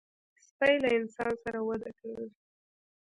سپي 0.47 0.75
له 0.83 0.89
انسان 0.99 1.31
سره 1.43 1.59
وده 1.67 1.89
کوي. 1.99 2.27